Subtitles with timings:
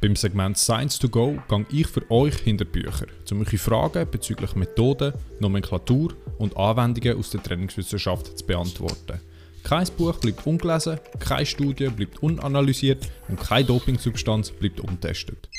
[0.00, 4.54] Beim Segment Science to Go gehe ich für euch hinter Bücher, um eure Fragen bezüglich
[4.54, 9.20] Methoden, Nomenklatur und Anwendungen aus der Trainingswissenschaft zu beantworten.
[9.62, 15.50] Kein Buch bleibt ungelesen, keine Studie bleibt unanalysiert und keine Dopingsubstanz bleibt untestet.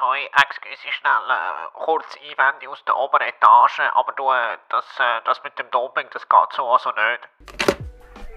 [0.00, 5.20] Hoi, excuse schnell, äh, kurz Einwände aus der oberen Etage, aber du, äh, das, äh,
[5.24, 7.78] das mit dem Doping, das geht so also nicht.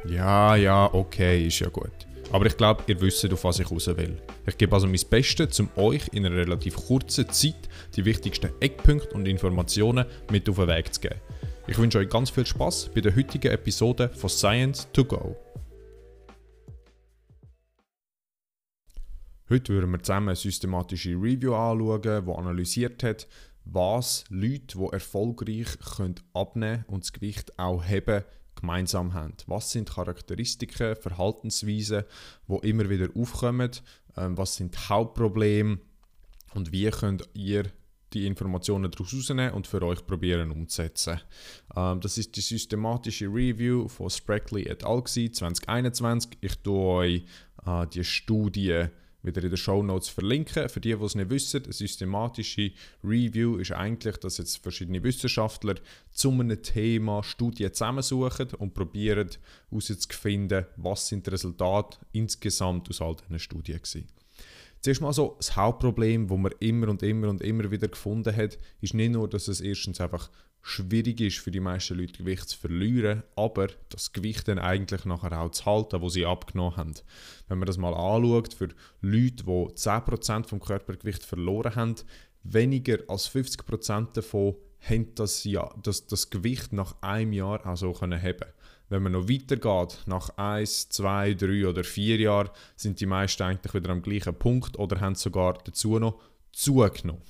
[0.05, 2.10] Ja, ja, okay, ist ja gut.
[2.31, 4.17] Aber ich glaube, ihr wisst, auf was ich raus will.
[4.45, 9.09] Ich gebe also mein Bestes, um euch in einer relativ kurzen Zeit die wichtigsten Eckpunkte
[9.13, 11.19] und Informationen mit auf den Weg zu geben.
[11.67, 15.35] Ich wünsche euch ganz viel Spaß bei der heutigen Episode von Science to Go.
[19.49, 23.27] Heute würden wir zusammen eine systematische Review anschauen, die analysiert hat,
[23.65, 28.23] was Leute, die erfolgreich können abnehmen und das Gewicht auch heben,
[28.55, 29.33] gemeinsam haben.
[29.47, 32.03] Was sind Charakteristiken, Verhaltensweisen,
[32.47, 33.71] die immer wieder aufkommen?
[34.17, 35.79] Ähm, was sind Hauptprobleme?
[36.53, 37.71] Und wie könnt ihr
[38.13, 41.21] die Informationen daraus rausnehmen und für euch probieren umzusetzen.
[41.75, 45.03] Ähm, das ist die systematische Review von Spragley et al.
[45.03, 46.37] 2021.
[46.41, 47.25] Ich tue euch
[47.65, 48.85] äh, die Studie
[49.23, 50.69] wieder in den Show Notes verlinken.
[50.69, 52.71] Für die, die es nicht wissen, eine systematische
[53.03, 55.75] Review ist eigentlich, dass jetzt verschiedene Wissenschaftler
[56.11, 59.29] zu einem Thema Studien zusammensuchen und probieren
[59.69, 64.07] herauszufinden, was sind die Resultate insgesamt aus all diesen Studien waren.
[64.81, 68.57] Zuerst mal so, das Hauptproblem, das man immer und immer und immer wieder gefunden hat,
[68.81, 70.31] ist nicht nur, dass es erstens einfach
[70.61, 75.39] schwierig ist für die meisten Leute Gewicht zu verlieren, aber das Gewicht dann eigentlich nachher
[75.39, 76.93] auch zu halten, wo sie abgenommen haben.
[77.47, 78.69] Wenn man das mal anschaut, für
[79.01, 81.95] Leute, die 10% vom Körpergewicht verloren haben,
[82.43, 87.93] weniger als 50% davon haben das, ja, das, das Gewicht nach einem Jahr auch so
[87.93, 88.45] können haben
[88.91, 93.73] wenn man noch weitergeht, nach 1, 2, 3 oder 4 Jahren, sind die meisten eigentlich
[93.73, 96.19] wieder am gleichen Punkt oder haben sogar dazu noch
[96.51, 97.21] zugenommen.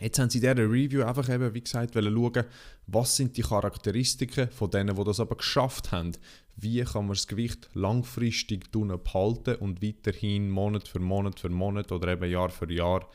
[0.00, 2.44] Jetzt haben sie in dieser Review einfach eben, wie gesagt, schauen,
[2.86, 6.12] was sind die Charakteristiken von denen, die das aber geschafft haben.
[6.56, 12.08] Wie kann man das Gewicht langfristig behalten und weiterhin Monat für Monat für Monat oder
[12.08, 13.08] eben Jahr für Jahr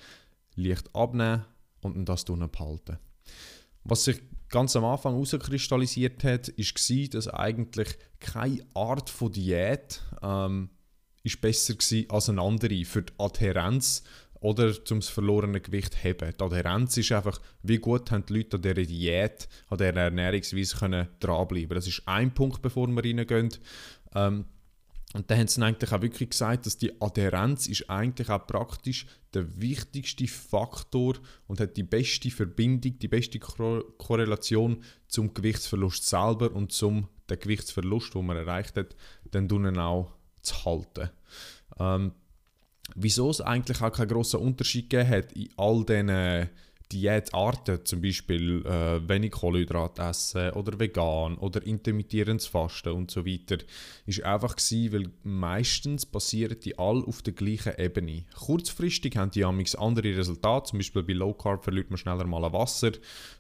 [0.56, 1.46] leicht abnehmen
[1.82, 2.98] und das behalten.
[3.84, 10.70] Was sich ganz am Anfang herauskristallisiert hat, war, dass eigentlich keine Art von Diät ähm,
[11.24, 14.04] ist besser war als eine andere für die Adhärenz
[14.42, 16.34] oder zum verlorene Gewicht zu heben.
[16.38, 20.78] Die Adhärenz ist einfach, wie gut haben die Leute an dieser Diät, an dieser Ernährungsweise
[20.78, 23.50] können dranbleiben Das ist ein Punkt, bevor wir reingehen.
[24.16, 24.46] Ähm,
[25.14, 29.08] und da haben sie eigentlich auch wirklich gesagt, dass die Adhärenz ist eigentlich auch praktisch
[29.34, 31.16] der wichtigste Faktor
[31.48, 38.14] und hat die beste Verbindung, die beste Korrelation zum Gewichtsverlust selber und zum den Gewichtsverlust,
[38.14, 38.96] den man erreicht hat,
[39.32, 41.10] dann auch zu halten.
[41.80, 42.12] Ähm,
[42.96, 46.50] wieso es eigentlich auch keinen grossen Unterschied gegeben hat in all diesen
[46.92, 53.58] Diätarten, zum Beispiel äh, wenig Kohlenhydrat essen oder vegan oder intermittierendes Fasten und so weiter,
[54.08, 58.26] ist einfach gewesen, weil meistens passieren die alle auf der gleichen Ebene.
[58.34, 62.52] Kurzfristig haben die amigs andere Resultate, zum Beispiel bei Low Carb verliert man schneller mal
[62.52, 62.94] Wasser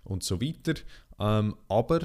[0.04, 0.76] und so weiter,
[1.20, 2.02] ähm, aber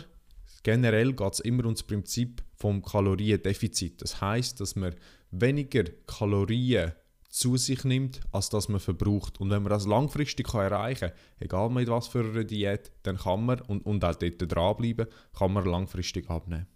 [0.62, 4.00] generell geht es immer um das Prinzip vom Kaloriendefizit.
[4.00, 4.94] Das heißt, dass man
[5.30, 6.92] weniger Kalorien
[7.34, 9.40] zu sich nimmt, als dass man verbraucht.
[9.40, 13.16] Und wenn man das langfristig kann erreichen kann, egal mit was für einer Diät, dann
[13.16, 16.68] kann man, und, und auch dort dranbleiben, kann man langfristig abnehmen.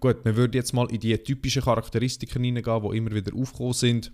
[0.00, 4.12] Gut, wir würden jetzt mal in die typischen Charakteristiken hineingehen, die immer wieder aufgekommen sind.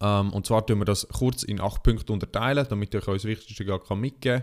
[0.00, 3.24] Ähm, und zwar tun wir das kurz in acht Punkte unterteilen, damit ich euch das
[3.24, 4.42] Wichtigste mitgeben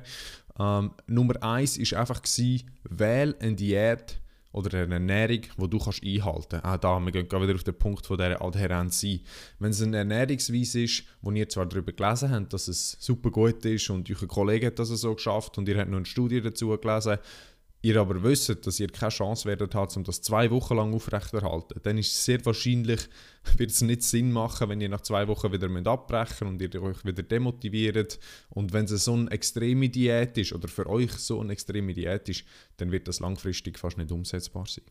[0.57, 0.85] kann.
[0.85, 4.21] Ähm, Nummer eins war einfach, gewesen, wähl eine Diät,
[4.55, 6.65] oder eine Ernährung, die du kannst einhalten kannst.
[6.65, 9.19] Auch da, wir gehen wieder auf den Punkt von dieser Adhärenz ein.
[9.59, 13.65] Wenn es eine Ernährungsweise ist, wo ihr zwar darüber gelesen habt, dass es super gut
[13.65, 16.69] ist und euer Kollege hat das so geschafft und ihr habt noch eine Studie dazu
[16.77, 17.17] gelesen,
[17.85, 21.79] ihr aber wisst, dass ihr keine Chance werdet habt, um das zwei Wochen lang aufrechterhalten,
[21.83, 23.01] dann ist es sehr wahrscheinlich,
[23.57, 27.05] wird es nicht Sinn machen, wenn ihr nach zwei Wochen wieder abbrechen und ihr euch
[27.05, 28.19] wieder demotiviert.
[28.49, 32.27] Und wenn es so eine extreme Diät ist oder für euch so eine extreme Diät
[32.27, 32.43] ist,
[32.77, 34.85] dann wird das langfristig fast nicht umsetzbar sein.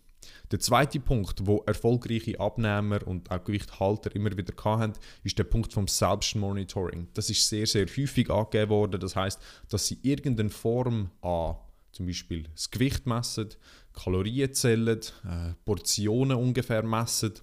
[0.52, 4.94] Der zweite Punkt, wo erfolgreiche Abnehmer und auch Gewichthalter immer wieder hatten,
[5.25, 7.08] ist der Punkt vom Selbstmonitoring.
[7.12, 9.00] Das ist sehr, sehr häufig angegeben worden.
[9.00, 11.56] Das heißt, dass sie irgendeine Form an
[11.94, 13.49] zum Beispiel das Gewicht messen,
[13.93, 17.35] Kalorien zählen, äh, Portionen ungefähr messen,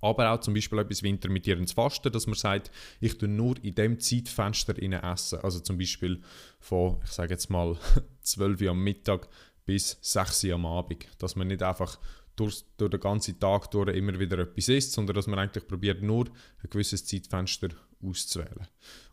[0.00, 2.70] aber auch zum Beispiel etwas wie intermittierendes Fasten, dass man sagt,
[3.00, 5.40] ich tue nur in dem Zeitfenster essen.
[5.40, 6.20] Also zum Beispiel
[6.60, 7.76] von, ich sage jetzt mal,
[8.22, 9.28] 12 Uhr am Mittag
[9.64, 11.06] bis 6 Uhr am Abend.
[11.18, 11.98] Dass man nicht einfach
[12.36, 16.02] durch, durch den ganzen Tag durch immer wieder etwas isst, sondern dass man eigentlich probiert,
[16.02, 17.68] nur ein gewisses Zeitfenster
[18.02, 18.66] auszuwählen.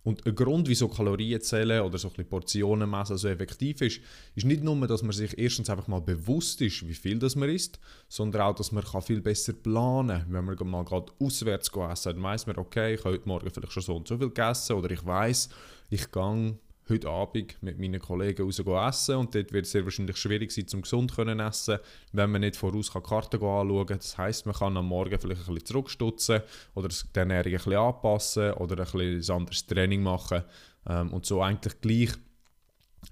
[0.04, 4.02] Und ein Grund, wieso Kalorien zählen oder so ein Portionen messen so effektiv ist,
[4.36, 7.50] ist nicht nur, dass man sich erstens einfach mal bewusst ist, wie viel das man
[7.50, 10.34] isst, sondern auch, dass man viel besser planen kann.
[10.34, 13.74] Wenn man mal gerade auswärts essen dann weiss man, okay, ich habe heute Morgen vielleicht
[13.74, 15.50] schon so und so viel gegessen oder ich weiß,
[15.90, 16.58] ich gehe
[16.90, 20.68] heute Abend mit meinen Kollegen raus essen und dort wird es sehr wahrscheinlich schwierig sein,
[20.68, 21.80] zum gesund zu essen,
[22.12, 23.98] wenn man nicht voraus kann Karten anschauen kann.
[23.98, 26.42] Das heisst, man kann am Morgen vielleicht ein bisschen zurückstutzen
[26.76, 30.44] oder die Ernährung ein bisschen anpassen oder ein bisschen anderes Training machen
[30.88, 32.12] ähm, und so eigentlich gleich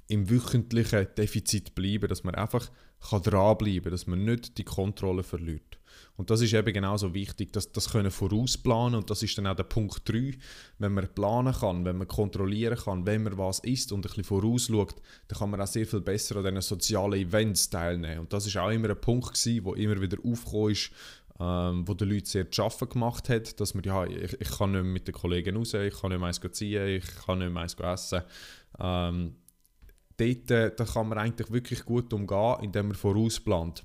[0.08, 2.70] im wöchentlichen Defizit bleiben, dass man einfach
[3.10, 5.78] kann dranbleiben kann, dass man nicht die Kontrolle verliert.
[6.16, 9.56] Und das ist eben genauso wichtig, dass das können vorausplanen und das ist dann auch
[9.56, 10.34] der Punkt 3.
[10.78, 14.24] Wenn man planen kann, wenn man kontrollieren kann, wenn man was isst und ein bisschen
[14.24, 14.96] vorausschaut,
[15.28, 18.20] dann kann man auch sehr viel besser an diesen sozialen Events teilnehmen.
[18.20, 20.92] Und das ist auch immer ein Punkt gewesen, wo immer wieder aufgekommen ist,
[21.40, 24.72] ähm, wo die Leute sehr zu arbeiten gemacht hat, dass man, ja, ich, ich kann
[24.72, 27.64] nicht mit den Kollegen raus, ich kann nicht mehr eins ziehen, ich kann nicht mehr
[27.64, 28.22] eins essen.
[28.80, 29.36] Ähm,
[30.18, 33.84] dort äh, da kann man eigentlich wirklich gut umgehen, indem man vorausplant.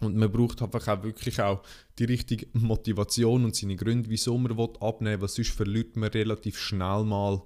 [0.00, 1.62] Und man braucht einfach auch wirklich auch
[1.98, 7.04] die richtige Motivation und seine Gründe, wieso man abnehmen will, sonst verliert man relativ schnell
[7.04, 7.42] mal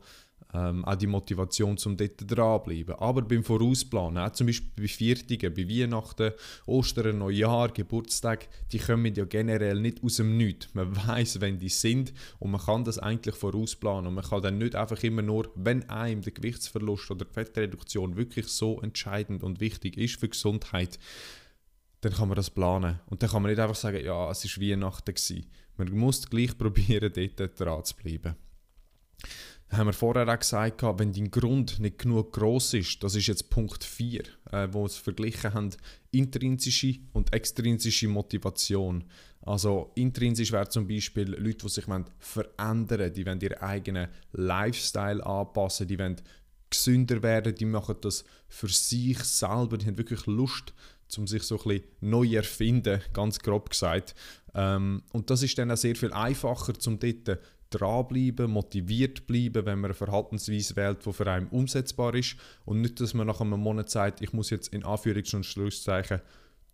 [0.54, 2.94] ähm, auch die Motivation, um dort dranbleiben.
[2.94, 6.32] Aber beim Vorausplanen, auch zum Beispiel bei Viertigen, bei Weihnachten,
[6.66, 10.74] Ostern, Neujahr, Geburtstag, die kommen ja generell nicht aus dem Nichts.
[10.74, 14.06] Man weiß, wenn die sind und man kann das eigentlich vorausplanen.
[14.06, 18.16] Und man kann dann nicht einfach immer nur, wenn einem der Gewichtsverlust oder die Fettreduktion
[18.16, 20.98] wirklich so entscheidend und wichtig ist für Gesundheit,
[22.00, 23.00] dann kann man das planen.
[23.06, 25.14] Und dann kann man nicht einfach sagen, ja, es war Weihnachten.
[25.14, 25.46] Gewesen.
[25.76, 28.36] Man muss gleich probieren, dort dran zu bleiben.
[29.68, 33.26] Dann haben wir vorher auch gesagt, wenn dein Grund nicht genug groß ist, das ist
[33.26, 35.70] jetzt Punkt 4, äh, wo wir es verglichen haben,
[36.10, 39.04] intrinsische und extrinsische Motivation.
[39.42, 41.84] Also intrinsisch wäre zum Beispiel Leute, die sich
[42.18, 46.16] verändern wollen, die wollen ihren eigenen Lifestyle anpassen, die wollen
[46.70, 50.74] gesünder werden, die machen das für sich selber, die haben wirklich Lust,
[51.16, 54.14] um sich so ein bisschen neu erfinden, ganz grob gesagt.
[54.54, 57.38] Ähm, und das ist dann auch sehr viel einfacher, um dort
[57.70, 63.00] dranbleiben, motiviert bleiben, wenn man eine Verhaltensweise wählt, die für einen umsetzbar ist und nicht,
[63.00, 66.20] dass man nach einem Monat sagt, ich muss jetzt in Anführungs- und Schlusszeichen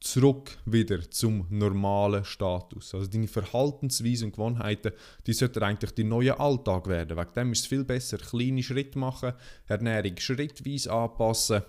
[0.01, 2.95] zurück wieder zum normalen Status.
[2.95, 4.93] Also deine Verhaltensweise und Gewohnheiten,
[5.27, 7.17] die sollten eigentlich die neue Alltag werden.
[7.17, 9.33] Wegen dem ist es viel besser, kleine Schritte machen,
[9.67, 11.63] Ernährung schrittweise anpassen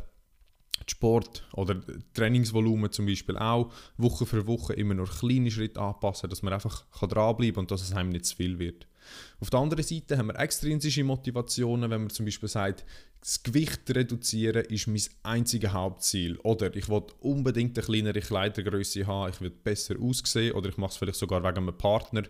[0.88, 1.82] Sport oder
[2.14, 6.86] Trainingsvolumen zum Beispiel auch Woche für Woche immer nur kleine Schritte anpassen, dass man einfach
[7.00, 8.88] dranbleiben kann und dass es einem nicht zu viel wird.
[9.40, 12.86] Auf der anderen Seite haben wir extrinsische Motivationen, wenn man zum Beispiel sagt,
[13.26, 16.38] das Gewicht reduzieren ist mein einziges Hauptziel.
[16.44, 20.92] Oder ich will unbedingt eine kleinere Kleidergröße haben, ich will besser aussehen oder ich mache
[20.92, 22.24] es vielleicht sogar wegen einem Partner.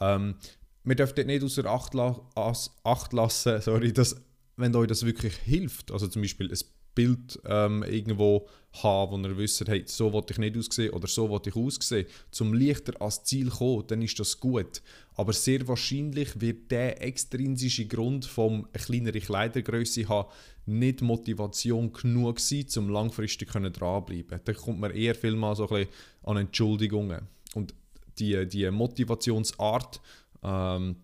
[0.00, 0.36] Ähm,
[0.82, 4.16] wir dürfen dort nicht außer Acht, la Acht lassen, sorry, dass,
[4.56, 6.58] wenn euch das wirklich hilft, also zum Beispiel ein
[6.94, 8.46] Bild ähm, irgendwo
[8.82, 12.06] haben, wo ihr wisst, hey, so wollte ich nicht aussehen oder so wollte ich aussehen,
[12.30, 14.82] zum leichter ans Ziel kommen, dann ist das gut.
[15.14, 20.28] Aber sehr wahrscheinlich wird der extrinsische Grund vom eine kleinere Kleidergröße haben
[20.66, 24.40] nicht Motivation genug sein, um langfristig dranbleiben.
[24.44, 27.28] Da kommt man eher viel mal so ein bisschen an Entschuldigungen.
[27.54, 27.74] Und
[28.18, 30.00] die, die Motivationsart
[30.42, 30.96] ähm,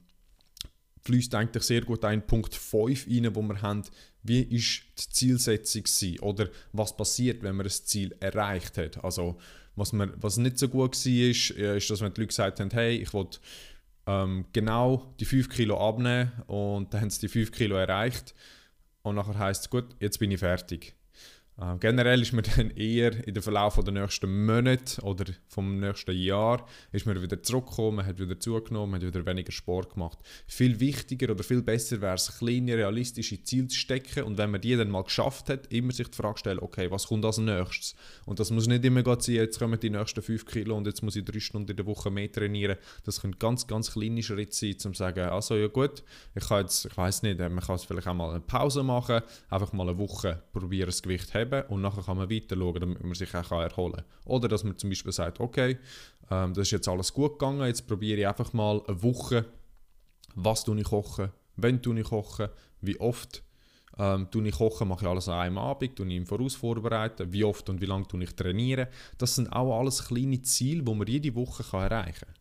[1.03, 3.83] fließt eigentlich sehr gut ein Punkt 5 rein, wo wir haben,
[4.23, 6.21] wie ist die Zielsetzung gewesen?
[6.21, 9.03] oder was passiert, wenn man das Ziel erreicht hat.
[9.03, 9.39] Also
[9.77, 12.61] was, man, was nicht so gut war, ist, äh, ist, dass wenn die Leute gesagt
[12.61, 13.27] haben, hey, ich will
[14.07, 18.35] ähm, genau die 5 Kilo abnehmen und dann haben sie die 5 Kilo erreicht
[19.03, 20.95] und nachher heißt es, gut, jetzt bin ich fertig.
[21.61, 26.17] Äh, generell ist man dann eher in der Verlauf der nächsten Monate oder vom nächsten
[26.17, 30.19] Jahr ist man wieder zurückgekommen, hat wieder zugenommen, hat wieder weniger Sport gemacht.
[30.47, 34.61] Viel wichtiger oder viel besser wäre es, kleine realistische Ziele zu stecken und wenn man
[34.61, 37.95] die dann mal geschafft hat, immer sich die Frage stellen, okay, was kommt als nächstes?
[38.25, 41.17] Und das muss nicht immer sein, jetzt kommen die nächsten 5 Kilo und jetzt muss
[41.17, 42.77] ich drei Stunden in der Woche mehr trainieren.
[43.05, 46.03] Das können ganz, ganz kleine Schritte sein, um zu sagen, also ja gut,
[46.35, 49.21] ich kann jetzt, ich weiß nicht, man kann es vielleicht auch mal eine Pause machen,
[49.51, 52.57] einfach mal eine Woche probieren, das Gewicht zu haben geben und nachher kann man weiter
[52.57, 54.05] schauen, damit man sich auch erholen kann.
[54.25, 55.79] Oder dass man zum Beispiel sagt, okay,
[56.31, 59.45] ähm, das ist jetzt alles gut gegangen, jetzt probiere ich einfach mal eine Woche,
[60.35, 62.49] was tue ich kochen, wenn tue ich kochen,
[62.81, 63.43] wie oft
[63.99, 67.45] ähm, ich kochen, mache ich alles an einem Abend, tue ich im Voraus vorbereiten, wie
[67.45, 68.87] oft und wie lange tue ich trainieren.
[69.19, 72.35] Das sind auch alles kleine Ziele, die man jede Woche kann erreichen kann.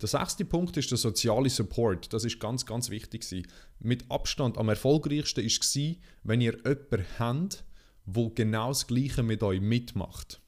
[0.00, 2.12] Der sechste Punkt ist der soziale Support.
[2.12, 3.46] Das ist ganz, ganz wichtig.
[3.80, 7.64] Mit Abstand am erfolgreichsten war, wenn ihr jemanden habt,
[8.06, 10.40] wo genau das Gleiche mit euch mitmacht.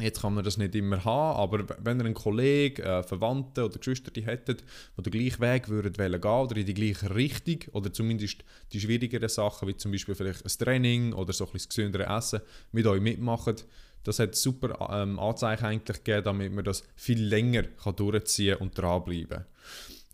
[0.00, 3.78] Jetzt kann man das nicht immer haben, aber wenn ihr einen Kollegen, äh, Verwandten oder
[3.78, 4.64] Geschwister hättet,
[4.96, 8.80] die den gleichen Weg würden wollen gehen oder in die gleiche Richtung oder zumindest die
[8.80, 12.40] schwierigeren Sachen, wie zum Beispiel vielleicht ein Training oder so ein bisschen gesündere Essen,
[12.72, 13.56] mit euch mitmachen,
[14.02, 18.76] das hat super ähm, Anzeichen eigentlich gegeben, damit man das viel länger kann durchziehen und
[18.76, 19.44] dranbleiben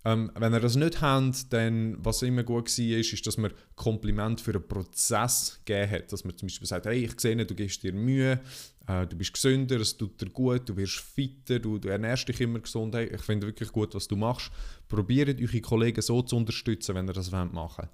[0.04, 3.52] ähm, wenn ihr das nicht habt, dann was immer gut war, ist, ist, dass man
[3.74, 6.12] Kompliment für einen Prozess gegeben hat.
[6.12, 8.40] Dass man zum Beispiel sagt, hey, ich sehe, du gibst dir Mühe,
[8.86, 12.40] äh, du bist gesünder, es tut dir gut, du wirst fitter, du, du ernährst dich
[12.40, 12.94] immer gesund.
[12.94, 14.50] Hey, ich finde wirklich gut, was du machst.
[14.88, 17.88] Probiert eure Kollegen so zu unterstützen, wenn ihr das machen wollt.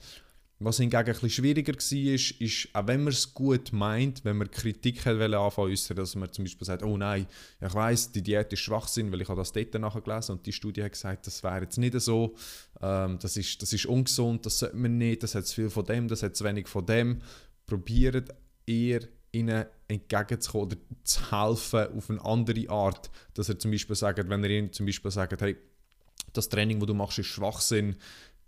[0.61, 4.50] Was hingegen ein schwieriger war, ist, ist, auch wenn man es gut meint, wenn man
[4.50, 7.26] Kritik anfangen äußern, dass man zum Beispiel sagt, oh nein,
[7.61, 10.84] ich weiß, die Diät ist Schwachsinn, weil ich habe das dort nachgelesen und die Studie
[10.84, 12.37] hat gesagt, das wäre jetzt nicht so,
[12.80, 15.84] ähm, das, ist, das ist ungesund, das sollte man nicht, das hat zu viel von
[15.84, 17.20] dem, das hat zu wenig von dem.
[17.66, 18.32] Probiert
[18.64, 19.00] eher
[19.32, 24.44] ihnen entgegenzukommen oder zu helfen auf eine andere Art, dass er zum Beispiel sagt, wenn
[24.44, 25.56] er ihnen zum Beispiel sagt, hey,
[26.32, 27.96] das Training, das du machst, ist Schwachsinn,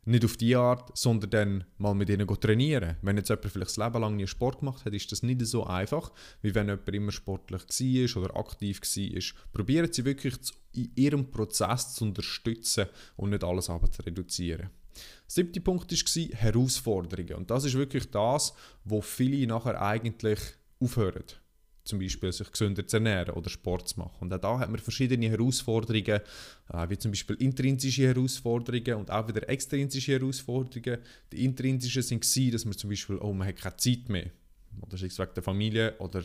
[0.07, 2.97] nicht auf die Art, sondern dann mal mit ihnen trainieren.
[3.03, 5.65] Wenn jetzt jemand vielleicht das Leben lang nie Sport gemacht hat, ist das nicht so
[5.65, 9.23] einfach, wie wenn jemand immer sportlich war oder aktiv war.
[9.53, 10.37] Probieren Sie wirklich
[10.73, 12.87] in Ihrem Prozess zu unterstützen
[13.17, 14.71] und nicht alles aber zu reduzieren.
[14.95, 17.35] Der siebte Punkt war Herausforderungen.
[17.35, 20.39] Und das ist wirklich das, wo viele nachher eigentlich
[20.81, 21.25] aufhören
[21.87, 24.17] zum Beispiel sich gesünder zu ernähren oder Sport zu machen.
[24.21, 26.21] Und auch da hat man verschiedene Herausforderungen,
[26.73, 30.99] äh, wie zum Beispiel intrinsische Herausforderungen und auch wieder extrinsische Herausforderungen.
[31.33, 34.31] Die intrinsischen sind gewesen, dass man zum Beispiel, oh, man hat keine Zeit mehr,
[34.81, 36.23] oder es wegen der Familie oder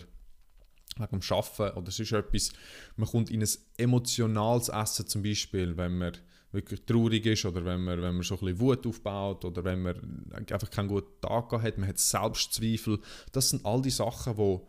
[0.97, 2.51] wegen dem Arbeiten oder sonst etwas.
[2.97, 6.13] Man kommt in ein emotionales Essen zum Beispiel, wenn man
[6.51, 9.83] wirklich traurig ist oder wenn man, wenn man so ein bisschen Wut aufbaut oder wenn
[9.83, 12.99] man einfach keinen guten Tag hat, man hat Selbstzweifel.
[13.31, 14.59] Das sind all die Sachen, die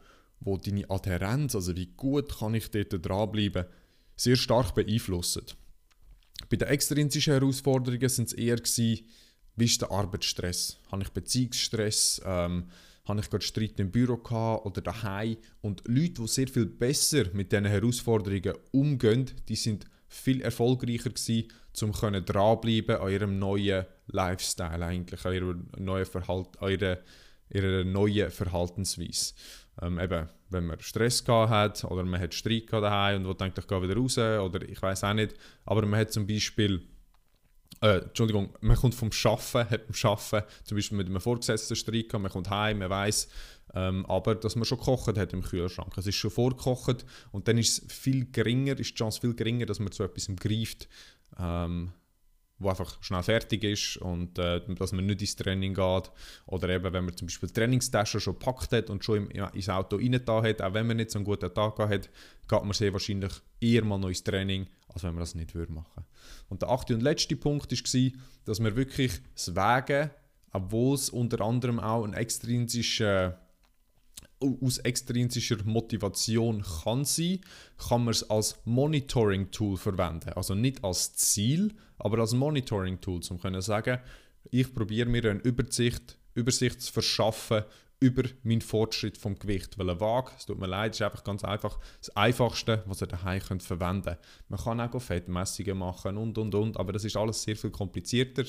[0.45, 3.65] wo deine Adherenz, also wie gut kann ich dort dranbleiben,
[4.17, 5.45] sehr stark beeinflussen.
[6.49, 9.07] Bei den extrinsischen Herausforderungen sind es eher gewesen,
[9.57, 10.79] wie ist der Arbeitsstress?
[10.91, 12.21] Habe ich Beziehungsstress?
[12.25, 12.69] Ähm,
[13.05, 15.37] habe ich gerade Streit im Büro gehabt oder daheim?
[15.61, 21.49] Und Leute, die sehr viel besser mit diesen Herausforderungen umgehen, die sind viel erfolgreicher gewesen,
[21.81, 26.99] um dranbleiben an ihrem neuen Lifestyle eigentlich, an ihrer neuen, Verhalt, an ihrer,
[27.51, 29.35] ihrer neuen Verhaltensweise.
[29.81, 33.35] Ähm, eben, wenn man Stress gehabt hat oder man hat Streit gehabt daheim und will
[33.35, 35.35] denkt, ich gehe wieder raus oder ich weiß auch nicht.
[35.65, 36.87] Aber man hat zum Beispiel,
[37.81, 42.09] äh, Entschuldigung, man kommt vom Schaffen, hat beim Schaffen zum Beispiel mit einem Vorgesetzten Streit
[42.09, 43.29] gehabt, man kommt heim, man weiß,
[43.75, 45.97] ähm, aber dass man schon gekocht hat im Kühlschrank.
[45.97, 49.79] Es ist schon vorgekocht und dann ist viel geringer, ist die Chance viel geringer, dass
[49.79, 50.89] man zu etwas greift.
[51.39, 51.93] Ähm,
[52.63, 56.11] wo einfach schnell fertig ist und äh, dass man nicht ins Training geht.
[56.47, 59.97] Oder eben, wenn man zum Beispiel Trainingstasche schon gepackt hat und schon im, ins Auto
[59.97, 62.11] reingetan hat, auch wenn man nicht so einen guten Tag hat,
[62.49, 65.73] geht man sehr wahrscheinlich eher mal noch ins Training, als wenn man das nicht würde
[65.73, 66.05] machen
[66.49, 68.11] Und der achte und letzte Punkt war,
[68.45, 70.11] dass man wirklich das Wegen,
[70.53, 73.39] obwohl es unter anderem auch ein extrinsischer
[74.43, 77.41] aus extrinsischer Motivation kann sein,
[77.89, 80.31] kann man es als Monitoring-Tool verwenden.
[80.35, 83.99] Also nicht als Ziel, aber als Monitoring-Tool, um zu sagen,
[84.51, 87.65] ich probiere mir eine Übersicht, Übersicht zu verschaffen
[88.03, 89.79] über meinen Fortschritt vom Gewicht.
[89.79, 93.07] Weil ein Waage, es tut mir leid, ist einfach ganz einfach das Einfachste, was ihr
[93.07, 94.17] daheim könnt verwenden.
[94.49, 98.45] Man kann auch Fettmessungen machen und und und, aber das ist alles sehr viel komplizierter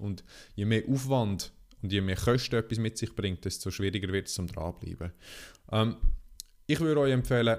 [0.00, 0.24] und
[0.54, 1.52] je mehr Aufwand
[1.82, 5.12] und je mehr Kosten etwas mit sich bringt, desto schwieriger wird es zum dranbleiben.
[5.70, 5.96] Ähm,
[6.66, 7.58] ich würde euch empfehlen,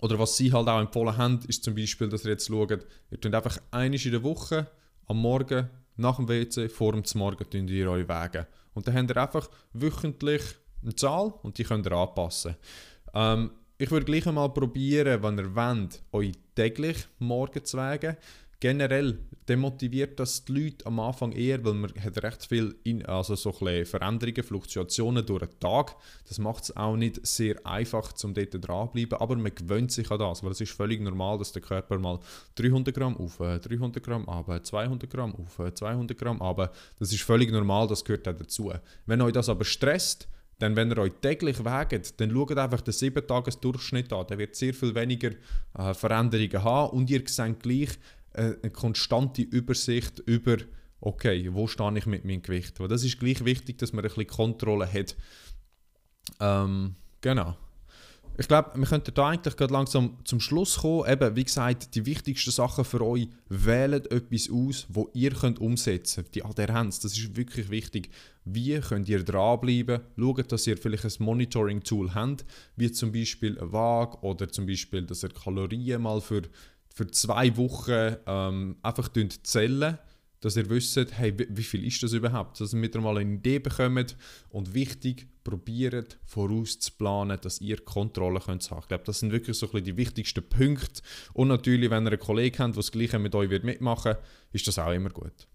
[0.00, 3.18] oder was sie halt auch empfohlen haben, ist zum Beispiel, dass ihr jetzt schaut, ihr
[3.18, 4.68] könnt einfach einmal in der Woche
[5.06, 8.46] am Morgen nach dem WC, vor dem Morgen, ihr euch wägen.
[8.74, 10.42] Und dann habt ihr einfach wöchentlich
[10.82, 12.56] eine Zahl und die könnt ihr anpassen.
[13.14, 18.16] Ähm, ich würde gleich einmal probieren, wenn ihr wollt, euch täglich morgen zu wägen
[18.60, 23.34] generell demotiviert das die Leute am Anfang eher, weil man hat recht viel in, also
[23.34, 25.96] so Veränderungen, Fluktuationen durch den Tag.
[26.28, 30.18] Das macht es auch nicht sehr einfach, um dort dranbleiben, aber man gewöhnt sich an
[30.18, 32.20] das, weil es ist völlig normal, dass der Körper mal
[32.56, 36.76] 300 Gramm auf, 300 Gramm ab, 200 Gramm auf, 200 Gramm ab.
[36.98, 38.72] Das ist völlig normal, das gehört auch dazu.
[39.06, 40.28] Wenn euch das aber stresst,
[40.60, 44.26] dann, wenn ihr euch täglich wägt, dann schaut einfach den 7-Tages-Durchschnitt an.
[44.26, 45.30] Der wird sehr viel weniger
[45.76, 50.58] äh, Veränderungen haben und ihr seht gleich, äh, eine konstante Übersicht über,
[51.00, 52.78] okay, wo stehe ich mit meinem Gewicht.
[52.80, 55.16] Weil das ist gleich wichtig, dass man ein bisschen Kontrolle hat.
[56.38, 57.56] Ähm, genau.
[58.38, 61.10] ich glaube, wir könnten da eigentlich gerade langsam zum Schluss kommen.
[61.10, 66.22] Eben, wie gesagt, die wichtigsten Sachen für euch, wählt etwas aus, wo ihr könnt umsetzen
[66.24, 66.34] könnt.
[66.34, 68.10] Die Adherenz, das ist wirklich wichtig.
[68.44, 70.00] Wie könnt ihr dranbleiben?
[70.16, 72.44] Schaut, dass ihr vielleicht ein Monitoring-Tool habt,
[72.76, 76.42] wie zum Beispiel eine Waage oder zum Beispiel, dass ihr Kalorien mal für,
[76.94, 79.10] für zwei Wochen ähm, einfach
[79.42, 79.98] zählen
[80.40, 82.60] dass ihr wisst, hey, wie viel ist das überhaupt?
[82.60, 84.16] Dass ihr mit mal eine Idee bekommt
[84.48, 88.80] und wichtig, probiert vorauszuplanen, dass ihr Kontrolle könnt haben.
[88.80, 91.02] Ich glaube, das sind wirklich so die wichtigsten Punkte.
[91.34, 94.16] Und natürlich, wenn ihr einen Kollegen habt, der das Gleiche mit euch wird mitmachen
[94.52, 95.46] ist das auch immer gut.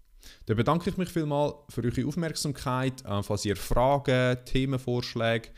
[0.46, 3.04] Dann bedanke ich mich vielmals für eure Aufmerksamkeit.
[3.04, 5.48] Äh, falls ihr Fragen, Themenvorschläge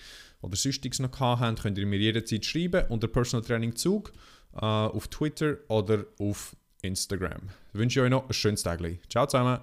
[0.40, 4.12] oder sonstiges noch habt, könnt ihr mir jederzeit schreiben unter Personal Training Zug
[4.52, 7.50] auf Twitter oder auf Instagram.
[7.72, 8.80] Ich wünsche euch noch ein schönes Tag.
[9.08, 9.60] Ciao zusammen.